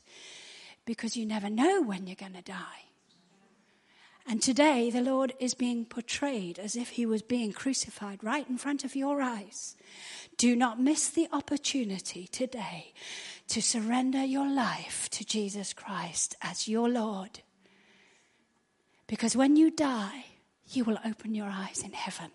[0.84, 2.85] because you never know when you're going to die.
[4.28, 8.58] And today, the Lord is being portrayed as if he was being crucified right in
[8.58, 9.76] front of your eyes.
[10.38, 12.94] Do not miss the opportunity today
[13.50, 17.42] to surrender your life to Jesus Christ as your Lord.
[19.08, 20.26] Because when you die,
[20.72, 22.32] you will open your eyes in heaven,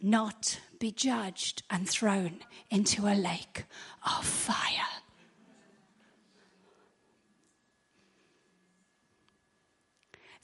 [0.00, 2.38] not be judged and thrown
[2.70, 3.64] into a lake
[4.04, 5.02] of fire.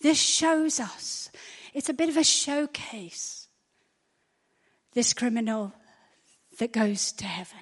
[0.03, 1.30] This shows us,
[1.72, 3.46] it's a bit of a showcase,
[4.94, 5.72] this criminal
[6.59, 7.59] that goes to heaven.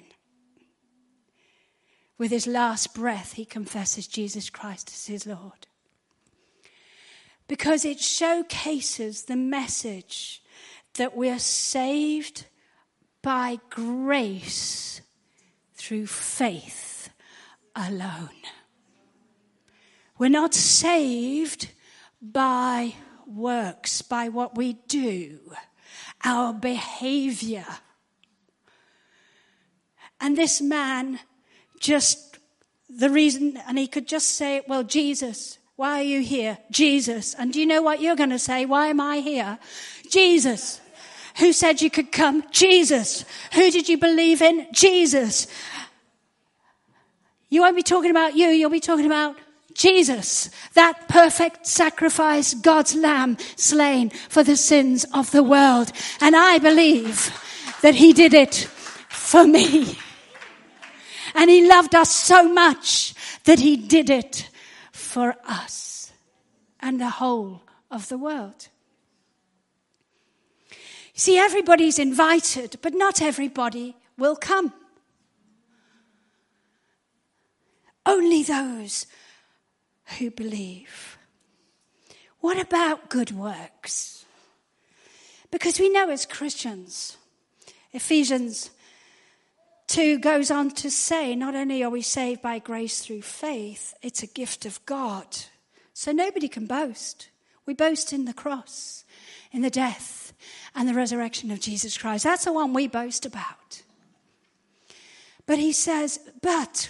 [2.17, 5.67] With his last breath, he confesses Jesus Christ as his Lord.
[7.47, 10.41] Because it showcases the message
[10.95, 12.45] that we are saved
[13.21, 15.01] by grace
[15.75, 17.09] through faith
[17.75, 18.29] alone.
[20.17, 21.71] We're not saved
[22.21, 22.95] by
[23.25, 25.39] works, by what we do,
[26.23, 27.65] our behavior.
[30.19, 31.19] And this man
[31.79, 32.37] just,
[32.89, 36.59] the reason, and he could just say, well, Jesus, why are you here?
[36.69, 37.33] Jesus.
[37.33, 38.65] And do you know what you're going to say?
[38.65, 39.57] Why am I here?
[40.09, 40.79] Jesus.
[41.39, 42.43] Who said you could come?
[42.51, 43.25] Jesus.
[43.53, 44.67] Who did you believe in?
[44.71, 45.47] Jesus.
[47.49, 49.35] You won't be talking about you, you'll be talking about
[49.73, 55.91] Jesus, that perfect sacrifice, God's lamb slain for the sins of the world.
[56.19, 57.31] And I believe
[57.81, 58.55] that he did it
[59.09, 59.97] for me.
[61.35, 63.13] And he loved us so much
[63.45, 64.49] that he did it
[64.91, 66.11] for us
[66.79, 68.67] and the whole of the world.
[71.13, 74.73] See, everybody's invited, but not everybody will come.
[78.05, 79.05] Only those
[80.19, 81.17] who believe.
[82.39, 84.25] What about good works?
[85.51, 87.17] Because we know as Christians,
[87.91, 88.71] Ephesians
[89.87, 94.23] 2 goes on to say, not only are we saved by grace through faith, it's
[94.23, 95.25] a gift of God.
[95.93, 97.29] So nobody can boast.
[97.65, 99.03] We boast in the cross,
[99.51, 100.33] in the death,
[100.73, 102.23] and the resurrection of Jesus Christ.
[102.23, 103.83] That's the one we boast about.
[105.45, 106.89] But he says, but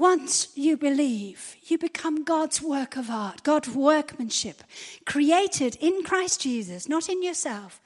[0.00, 4.64] once you believe, you become God's work of art, God's workmanship,
[5.04, 7.82] created in Christ Jesus, not in yourself,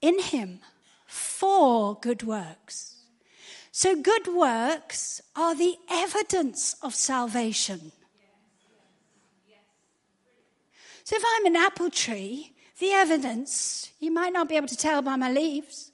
[0.00, 0.58] in Him
[1.06, 2.96] for good works.
[3.70, 7.92] So, good works are the evidence of salvation.
[11.04, 15.00] So, if I'm an apple tree, the evidence, you might not be able to tell
[15.00, 15.92] by my leaves,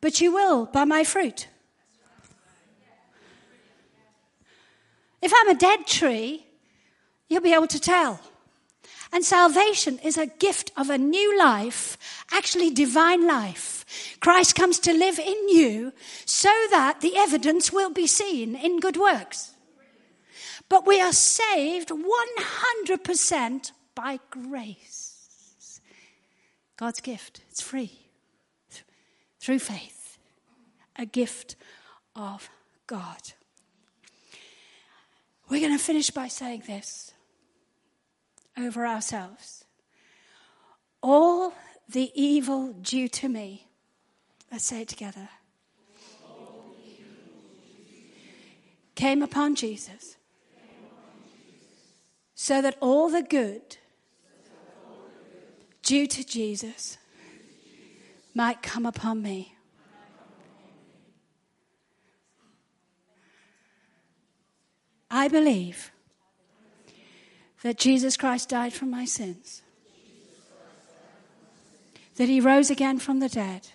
[0.00, 1.48] but you will by my fruit.
[5.20, 6.46] If I'm a dead tree,
[7.28, 8.20] you'll be able to tell.
[9.12, 11.96] And salvation is a gift of a new life,
[12.30, 14.16] actually divine life.
[14.20, 15.92] Christ comes to live in you
[16.26, 19.52] so that the evidence will be seen in good works.
[20.68, 25.80] But we are saved 100% by grace.
[26.76, 27.40] God's gift.
[27.50, 27.92] It's free.
[29.40, 30.18] Through faith.
[30.96, 31.56] A gift
[32.14, 32.50] of
[32.86, 33.32] God.
[35.48, 37.12] We're going to finish by saying this
[38.56, 39.64] over ourselves.
[41.02, 41.54] All
[41.88, 43.68] the evil due to me,
[44.52, 45.28] let's say it together,
[48.94, 50.16] came upon Jesus
[52.34, 53.78] so that all the good
[55.82, 56.98] due to Jesus
[58.34, 59.57] might come upon me.
[65.18, 65.90] I believe
[67.64, 69.62] that Jesus Christ died for my sins,
[72.14, 73.66] that he rose again from the dead,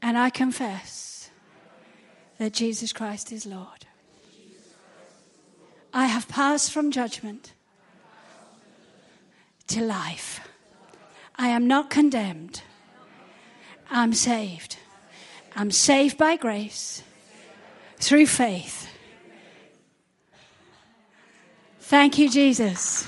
[0.00, 1.28] and I confess
[2.38, 3.84] that Jesus Christ is Lord.
[5.92, 7.52] I have passed from judgment
[9.66, 10.40] to life.
[11.36, 12.62] I am not condemned.
[13.90, 14.78] I'm saved.
[15.54, 17.02] I'm saved by grace
[17.98, 18.86] through faith
[21.90, 23.04] Thank you, Jesus.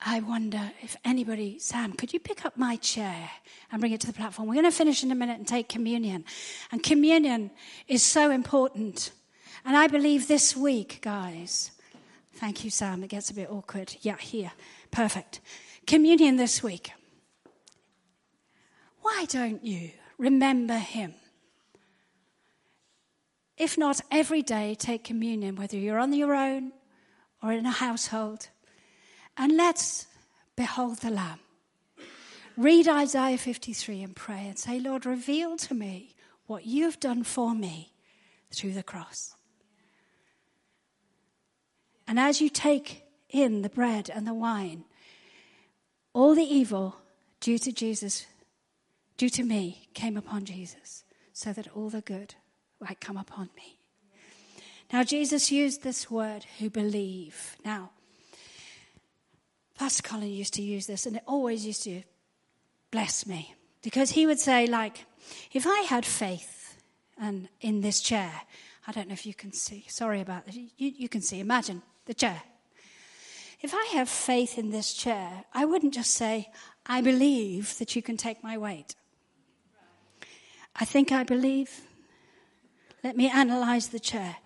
[0.00, 3.28] I wonder if anybody, Sam, could you pick up my chair
[3.70, 4.48] and bring it to the platform?
[4.48, 6.24] We're going to finish in a minute and take communion.
[6.72, 7.50] And communion
[7.86, 9.12] is so important.
[9.66, 11.70] And I believe this week, guys,
[12.32, 13.94] thank you, Sam, it gets a bit awkward.
[14.00, 14.52] Yeah, here.
[14.90, 15.40] Perfect.
[15.86, 16.92] Communion this week.
[19.02, 21.12] Why don't you remember him?
[23.60, 26.72] If not every day, take communion, whether you're on your own
[27.42, 28.48] or in a household.
[29.36, 30.06] And let's
[30.56, 31.40] behold the Lamb.
[32.56, 36.14] Read Isaiah 53 and pray and say, Lord, reveal to me
[36.46, 37.92] what you've done for me
[38.50, 39.34] through the cross.
[42.08, 44.84] And as you take in the bread and the wine,
[46.14, 46.96] all the evil
[47.40, 48.24] due to Jesus,
[49.18, 51.04] due to me, came upon Jesus,
[51.34, 52.36] so that all the good
[52.80, 53.78] might come upon me.
[54.92, 57.56] Now, Jesus used this word, who believe.
[57.64, 57.90] Now,
[59.78, 62.02] Pastor Colin used to use this, and it always used to
[62.90, 65.06] bless me because he would say, like,
[65.52, 66.82] if I had faith
[67.18, 68.32] and in this chair,
[68.86, 70.54] I don't know if you can see, sorry about that.
[70.54, 72.42] You, you can see, imagine the chair.
[73.60, 76.48] If I have faith in this chair, I wouldn't just say,
[76.86, 78.96] I believe that you can take my weight.
[80.74, 81.82] I think I believe.
[83.02, 84.36] Let me analyze the chair.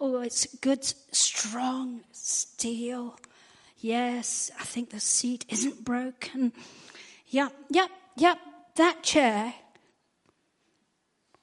[0.00, 3.18] Oh, it's good, strong steel.
[3.78, 6.52] Yes, I think the seat isn't broken.
[7.28, 8.38] Yep, yep, yep.
[8.76, 9.54] That chair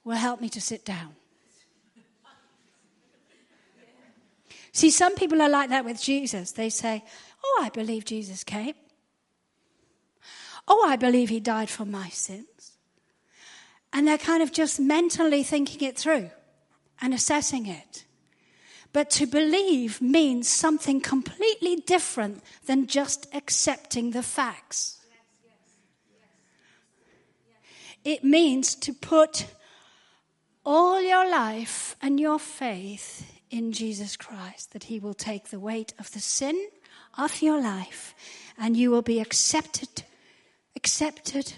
[0.04, 1.14] will help me to sit down.
[4.72, 6.52] See, some people are like that with Jesus.
[6.52, 7.04] They say,
[7.44, 8.74] Oh, I believe Jesus came.
[10.66, 12.72] Oh, I believe he died for my sins.
[13.92, 16.30] And they're kind of just mentally thinking it through
[17.02, 18.04] and assessing it.
[18.92, 25.00] But to believe means something completely different than just accepting the facts.
[28.04, 29.46] It means to put
[30.64, 35.92] all your life and your faith in Jesus Christ, that He will take the weight
[35.98, 36.68] of the sin
[37.18, 38.14] of your life
[38.58, 40.04] and you will be accepted,
[40.76, 41.54] accepted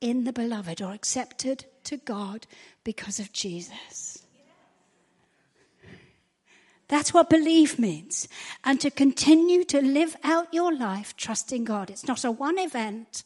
[0.00, 2.46] in the beloved or accepted to God
[2.84, 4.24] because of Jesus.
[6.88, 8.28] That's what believe means.
[8.64, 11.90] And to continue to live out your life trusting God.
[11.90, 13.22] It's not a one event,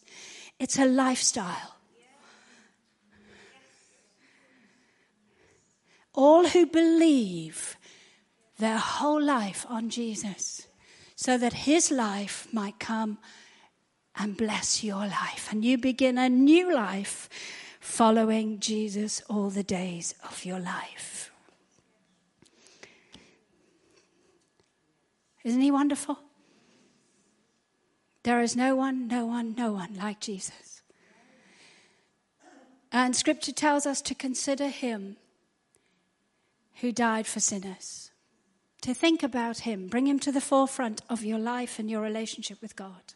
[0.59, 1.77] it's a lifestyle.
[6.15, 7.77] All who believe
[8.59, 10.67] their whole life on Jesus
[11.17, 13.19] so that his life might come
[14.17, 15.49] and bless your life.
[15.51, 17.29] And you begin a new life
[17.81, 21.22] following Jesus all the days of your life.
[25.45, 26.19] Isn't he wonderful?
[28.23, 30.83] There is no one, no one, no one like Jesus.
[32.93, 35.17] And scripture tells us to consider him
[36.81, 38.11] who died for sinners,
[38.83, 42.61] to think about him, bring him to the forefront of your life and your relationship
[42.61, 43.15] with God.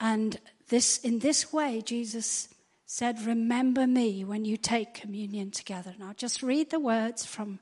[0.00, 2.48] And this, in this way, Jesus
[2.86, 5.94] said, Remember me when you take communion together.
[5.98, 7.58] Now, just read the words from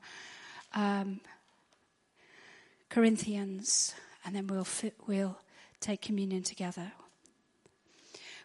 [0.73, 1.21] um,
[2.93, 4.67] Corinthians, and then we'll,
[5.07, 5.39] we'll
[5.79, 6.91] take communion together.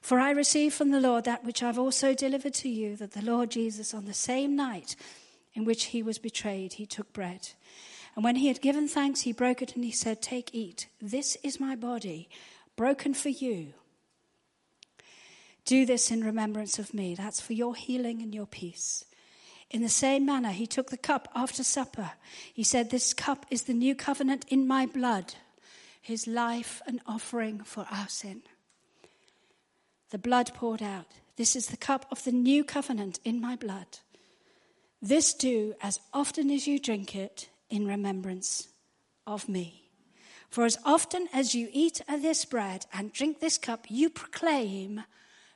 [0.00, 3.20] For I received from the Lord that which I've also delivered to you that the
[3.20, 4.96] Lord Jesus, on the same night
[5.52, 7.50] in which he was betrayed, he took bread.
[8.16, 10.88] And when he had given thanks, he broke it and he said, Take, eat.
[10.98, 12.30] This is my body,
[12.74, 13.74] broken for you.
[15.66, 17.14] Do this in remembrance of me.
[17.14, 19.04] That's for your healing and your peace.
[19.70, 22.12] In the same manner, he took the cup after supper.
[22.52, 25.34] He said, This cup is the new covenant in my blood,
[26.00, 28.42] his life an offering for our sin.
[30.10, 31.06] The blood poured out.
[31.36, 33.98] This is the cup of the new covenant in my blood.
[35.02, 38.68] This do as often as you drink it in remembrance
[39.26, 39.90] of me.
[40.48, 45.02] For as often as you eat of this bread and drink this cup, you proclaim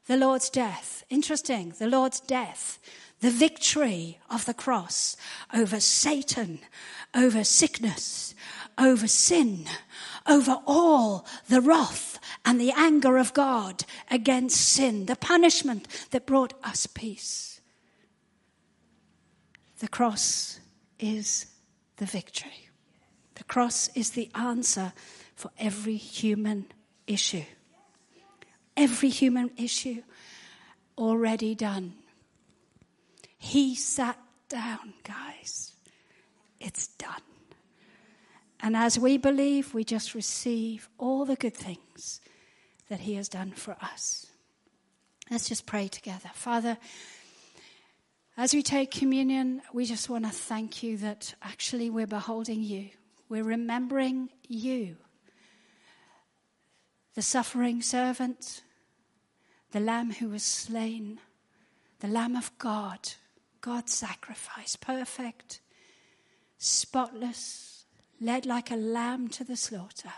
[0.06, 1.04] the Lord's death.
[1.10, 2.78] Interesting, the Lord's death
[3.22, 5.16] the victory of the cross
[5.54, 6.58] over Satan,
[7.14, 8.34] over sickness,
[8.76, 9.64] over sin,
[10.26, 16.54] over all the wrath and the anger of God against sin, the punishment that brought
[16.64, 17.60] us peace.
[19.78, 20.58] The cross
[20.98, 21.46] is
[21.96, 22.68] the victory.
[23.36, 24.92] The cross is the answer
[25.36, 26.66] for every human
[27.06, 27.44] issue.
[28.76, 30.02] Every human issue
[30.96, 31.94] already done
[33.44, 34.16] he sat
[34.48, 35.72] down, guys.
[36.60, 37.22] It's done.
[38.60, 42.20] And as we believe, we just receive all the good things
[42.88, 44.28] that He has done for us.
[45.28, 46.30] Let's just pray together.
[46.34, 46.78] Father,
[48.36, 52.90] as we take communion, we just want to thank you that actually we're beholding you.
[53.28, 54.98] We're remembering you,
[57.14, 58.62] the suffering servant,
[59.72, 61.18] the Lamb who was slain,
[62.00, 63.12] the Lamb of God,
[63.60, 65.60] God's sacrifice, perfect,
[66.58, 67.84] spotless,
[68.20, 70.12] led like a lamb to the slaughter.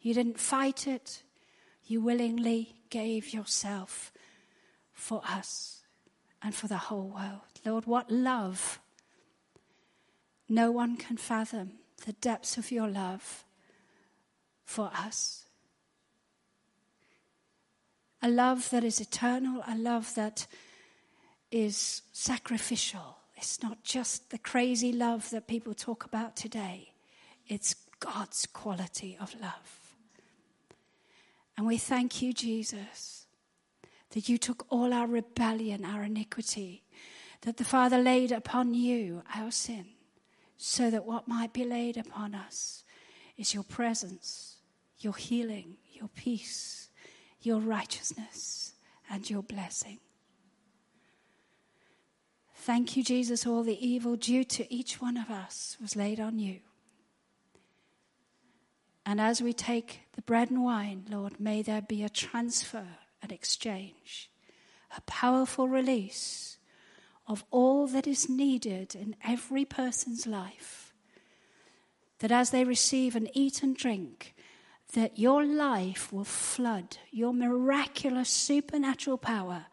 [0.00, 1.22] You didn't fight it,
[1.86, 4.12] you willingly gave yourself
[4.92, 5.82] for us
[6.42, 7.60] and for the whole world.
[7.64, 8.80] Lord, what love!
[10.48, 11.72] No one can fathom
[12.04, 13.44] the depths of your love
[14.64, 15.43] for us.
[18.24, 20.46] A love that is eternal, a love that
[21.50, 23.18] is sacrificial.
[23.36, 26.94] It's not just the crazy love that people talk about today,
[27.46, 29.94] it's God's quality of love.
[31.58, 33.26] And we thank you, Jesus,
[34.12, 36.82] that you took all our rebellion, our iniquity,
[37.42, 39.84] that the Father laid upon you our sin,
[40.56, 42.84] so that what might be laid upon us
[43.36, 44.56] is your presence,
[44.98, 46.83] your healing, your peace,
[47.44, 48.74] your righteousness,
[49.10, 49.98] and your blessing.
[52.56, 53.46] Thank you, Jesus.
[53.46, 56.60] All the evil due to each one of us was laid on you.
[59.04, 62.86] And as we take the bread and wine, Lord, may there be a transfer,
[63.22, 64.30] an exchange,
[64.96, 66.56] a powerful release
[67.26, 70.94] of all that is needed in every person's life.
[72.20, 74.33] That as they receive and eat and drink,
[74.94, 79.66] that your life will flood, your miraculous supernatural power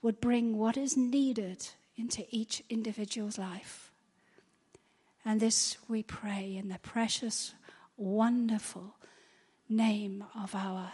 [0.00, 3.90] would bring what is needed into each individual's life.
[5.24, 7.54] And this we pray in the precious,
[7.96, 8.96] wonderful
[9.68, 10.92] name of our